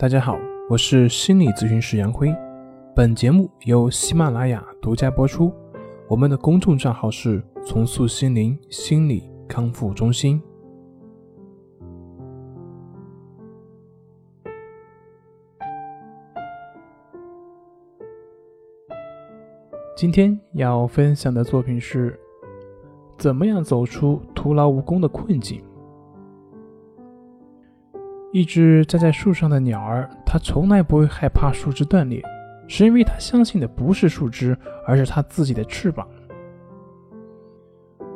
[0.00, 0.38] 大家好，
[0.70, 2.32] 我是心理咨询师杨辉。
[2.94, 5.52] 本节目由喜马拉雅独家播出。
[6.06, 10.40] 我们的公众账号是“重塑心灵心理康复中心”。
[19.96, 22.16] 今天要分享的作品是：
[23.18, 25.60] 怎么样走出徒劳无功的困境？
[28.38, 32.22] 一只站在树上的鸟儿，它从来不会害怕树枝断裂，
[32.68, 34.56] 是因为它相信的不是树枝，
[34.86, 36.06] 而是它自己的翅膀。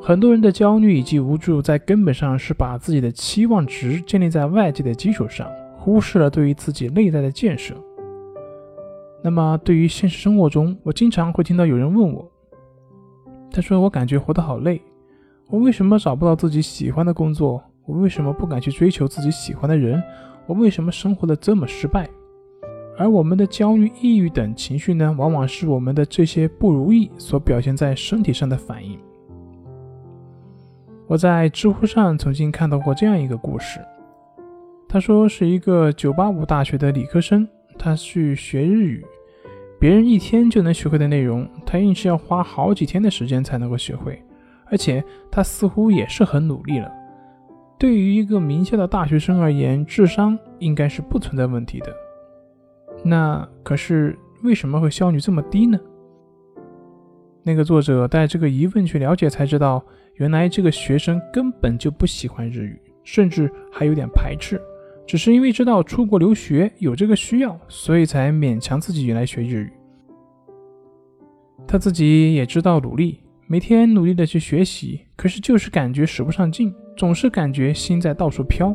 [0.00, 7.74] 很多人的焦虑以及无助，在根本上是把自己的期望值建立在外界的基础上，忽视了对于自己内在的建设。
[9.24, 12.30] 那么，对于现实生活中，我经常会听到有人问我，
[13.50, 14.80] 他说：“我感觉活得好累，
[15.48, 20.02] 我为什么找不到自己喜欢的工作？”我为什么不敢去追求自己喜欢的人？
[20.46, 22.08] 我为什么生活的这么失败？
[22.98, 25.14] 而我们的焦虑、抑郁等情绪呢？
[25.18, 28.98] 往往是我们的这些不如意所表现在身体上的反应。
[31.06, 33.80] 我在知乎上曾经看到过这样一个故事，
[34.88, 39.04] 他说是一个985大学的理科生，他去学日语，
[39.80, 44.22] 别人一天就能学会的内容，他硬是要花好几天的时间才能够学会，
[44.66, 46.90] 而且他似乎也是很努力了。
[47.82, 51.92] 对于一个名校的大学生而言，智商应该是不存在问题的。
[53.04, 55.76] 那可是为什么会效率这么低呢？
[57.42, 64.62] 那个作者带这个疑问去了解，才知道原来这个学生根本就不喜欢日语，甚至还有点排斥，
[65.04, 69.72] 只是因为知道出国留学有这个需要，所以才勉强自己来学日语。
[71.66, 73.18] 他自己也知道努力。
[73.48, 78.74] 每天努力的去学习，可是就是感觉使不上劲，总是感觉心在到处飘。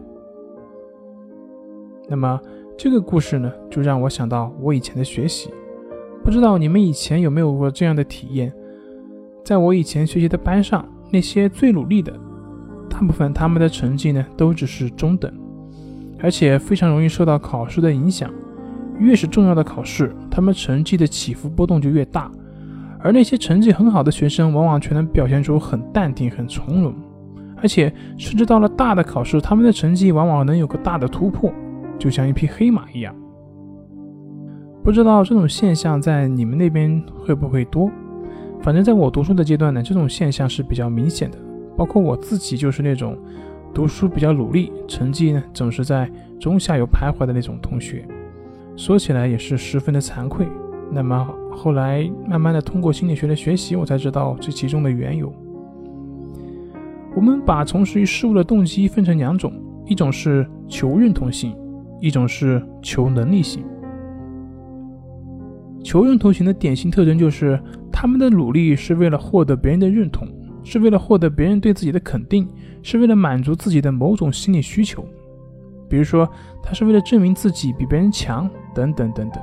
[2.10, 2.40] 那么
[2.78, 5.50] 这个故事呢，就让我想到我以前的学习。
[6.24, 8.54] 不知道你们以前有没有过这样的体验？
[9.46, 12.14] 在我以前学习的班上，那些最努力的，
[12.90, 15.32] 大部分他们的成绩呢，都只是中等，
[16.20, 18.30] 而且非常容易受到考试的影响。
[19.00, 22.32] 越是重要的考试，他们成绩的起伏波动就越大。
[23.00, 26.94] 而那些成绩很好的学生，往往却能表现出很淡定、很从容，
[27.62, 31.52] 而且甚至到了大的考试，他们的成绩往往能有个大的突破，
[31.98, 33.16] 就像一匹黑马一样。
[34.84, 37.92] 不知道这种现象在你们那边会不会多？
[38.62, 41.38] 反正在我读书的阶段呢，这种现象是比较明显的。
[41.76, 43.18] 包括我自己就是那种
[43.74, 48.08] 读书比较努力，成绩呢总是在中下游徘徊的那种同学。
[48.76, 50.48] 说起来也是十分的惭愧。
[50.92, 55.32] 那么后来慢慢的通过心理学的学习，我才知道这其中的缘由。
[57.18, 59.52] 我们把从事于事物的动机分成两种，
[59.88, 61.58] 一种是求认同性，
[62.00, 63.66] 一种是求能力性。
[65.84, 67.60] 求认同型的典型特征就是，
[67.92, 70.28] 他们的努力是为了获得别人的认同，
[70.64, 72.48] 是为了获得别人对自己的肯定，
[72.84, 75.04] 是为了满足自己的某种心理需求，
[75.90, 76.30] 比如说
[76.62, 79.42] 他是为了证明自己比别人强，等等等等。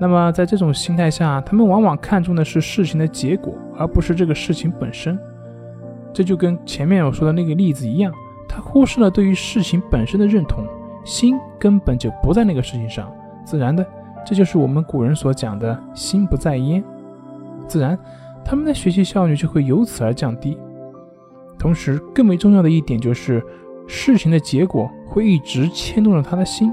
[0.00, 5.18] 那么，在这种心态下，他们往往看重的是事情的结果，而不是这个事情本身。
[6.12, 8.12] 这就跟前面我说的那个例子一样，
[8.48, 10.66] 他忽视了对于事情本身的认同，
[11.04, 13.10] 心根本就不在那个事情上。
[13.44, 13.84] 自然的，
[14.24, 16.82] 这就是我们古人所讲的“心不在焉”。
[17.66, 17.98] 自然，
[18.44, 20.58] 他们的学习效率就会由此而降低。
[21.58, 23.42] 同时，更为重要的一点就是，
[23.86, 26.72] 事情的结果会一直牵动着他的心，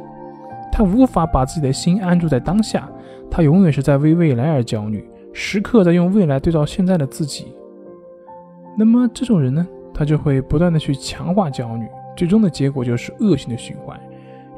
[0.72, 2.90] 他无法把自己的心安住在当下。
[3.32, 7.54] 他永远是在为未来而焦虑，时刻在用未来对照现在的自己。
[8.78, 11.86] 那么这种人呢，他就会不断的去强化焦虑，
[12.16, 14.00] 最终的结果就是恶性的循环，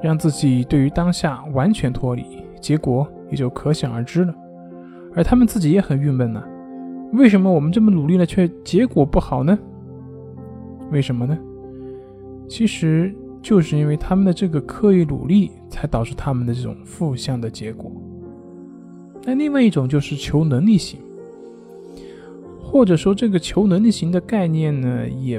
[0.02, 2.24] 让自己对于当下完全脱离，
[2.60, 4.34] 结果也就可想而知了。
[5.16, 6.44] 而他们自己也很郁闷呢，
[7.14, 9.58] 为什么我们这么努力了，却结果不好呢？
[10.92, 11.38] 为什么呢？
[12.48, 17.92] 其实就是因为他们的这个刻意努力，才导致他们的这种负向的结果。
[19.24, 21.00] 那另外一种就是求能力型，
[22.72, 25.38] 或者说这个求能力型的概念呢，也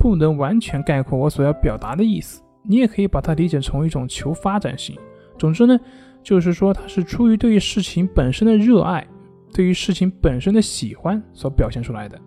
[0.00, 2.42] 不能完全概括我所要表达的意思。
[2.64, 4.98] 你也可以把它理解成一种求发展型。
[5.38, 5.78] 总之呢，
[6.24, 9.06] 就是说它是出于对于事情本身的热爱，
[9.52, 12.18] 对于事情本身的喜欢所表现出来的。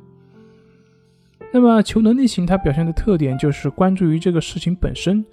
[1.52, 5.26] 那么求能力型它表现的特点就是关注于这个事情本身，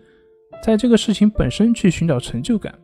[0.64, 2.74] 在这个事情本身去寻找成就感。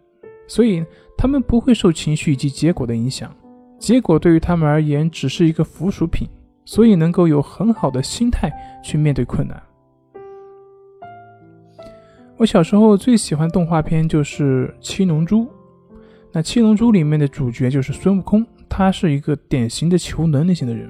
[0.47, 0.85] 所以，
[1.17, 3.35] 他们不会受情绪以及结果的影响，
[3.83, 6.29] 结果对于他们而言只是一个附属品，
[6.65, 8.49] 所以能够有很好的心态
[8.81, 9.61] 去面对困难。
[12.37, 15.41] 我小时候最喜欢动画片就是《七龙珠》，
[16.31, 20.89] 那《七龙珠》里面的主角就是孙悟空，他是一个典型的求能力型的人，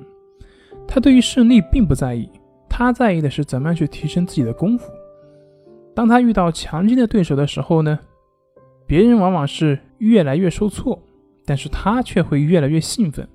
[0.87, 2.29] 他对于胜利并不在意，
[2.69, 4.93] 他在意的是怎么样去提升自己的功夫。
[5.95, 7.99] 当他遇到强劲的对手的时候呢，
[8.87, 11.03] 别人往往是越来越受挫，
[11.53, 13.29] 但是他却会越来越兴奋，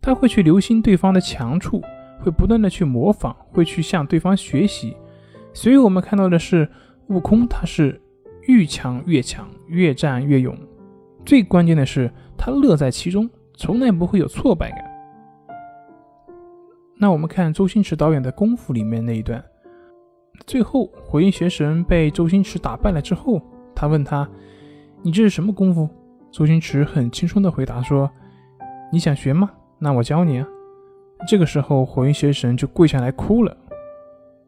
[0.00, 1.80] 他会去留心对方的强处，
[2.18, 4.96] 会不断的去模仿，会去向对方学习。
[5.52, 6.68] 所以我们看到的是。
[7.10, 7.98] 悟空他是
[8.42, 10.54] 愈强越强，越战越勇，
[11.24, 14.84] 最关键的是他乐在其中，从来不会有挫败感。
[16.98, 19.42] 那我们看周星驰导演的《功夫》里面那一段，
[20.44, 23.40] 最后火云邪神被周星驰打败了之后，
[23.74, 24.28] 他问他
[25.00, 25.88] ：“你这是什么功夫？”
[26.30, 28.10] 周星驰很轻松的回答说
[28.92, 29.50] ：“你想学吗？
[29.78, 30.46] 那我教你啊。”
[31.26, 33.56] 这个时候火影邪神就跪下来哭了。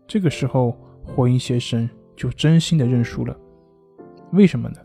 [0.06, 1.88] 这个时候火影邪神。
[2.16, 3.34] 就真心的认输了，
[4.32, 4.76] 为什么呢？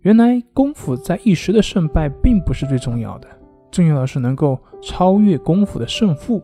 [0.00, 3.28] 原来功夫在一时的胜败并不是最重要的，
[3.70, 6.42] 重要的是能够超越功夫的胜负，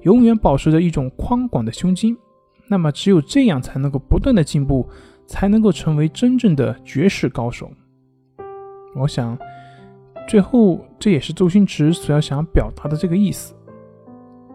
[0.00, 2.16] 永远保持着一种宽广的胸襟。
[2.66, 4.88] 那么只有这样才能够不断的进步，
[5.24, 7.70] 才能够成为真正的绝世高手。
[8.94, 9.38] 我想，
[10.28, 13.54] 最后这也是周星驰所要想表达的这个意思。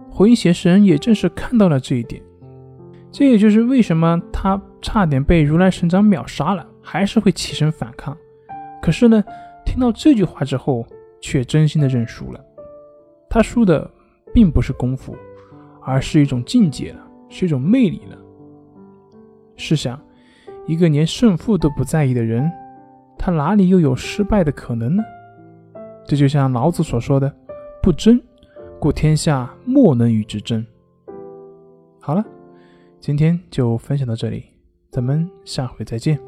[0.09, 2.21] 火影邪神也正是看到了这一点。
[3.11, 8.15] 这也就是为什么他差点被如来神掌秒杀了，还是会起身反抗。
[8.81, 9.23] 可是呢，
[9.65, 10.85] 听到这句话之后，
[11.19, 12.39] 却真心的认输了。
[13.29, 13.89] 他输的
[14.33, 15.15] 并不是功夫，
[15.81, 16.99] 而是一种境界了，
[17.29, 18.17] 是一种魅力了。
[19.55, 19.99] 试想，
[20.67, 22.51] 一个连胜负都不在意的人，
[23.17, 25.03] 他哪里又有失败的可能呢？
[26.05, 27.33] 这就像老子所说的
[27.83, 28.21] ：“不争，
[28.79, 30.65] 故天下莫能与之争。”
[31.99, 32.23] 好了。
[32.99, 34.43] 今天就分享到这里，
[34.89, 36.19] 咱们下回再见。